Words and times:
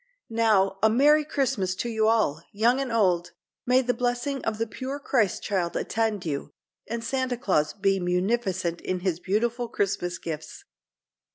Now, 0.31 0.79
a 0.81 0.89
"Merry 0.89 1.23
Christmas" 1.23 1.75
to 1.75 1.87
you 1.87 2.07
all—young 2.07 2.79
and 2.81 2.91
old! 2.91 3.33
May 3.67 3.83
the 3.83 3.93
blessing 3.93 4.43
of 4.45 4.57
the 4.57 4.65
pure 4.65 4.99
Christ 4.99 5.43
child 5.43 5.75
attend 5.75 6.25
you, 6.25 6.49
and 6.87 7.03
Santa 7.03 7.37
Claus 7.37 7.71
be 7.73 7.99
munificent 7.99 8.81
in 8.81 9.01
his 9.01 9.19
beautiful 9.19 9.67
Christmas 9.67 10.17
gifts! 10.17 10.63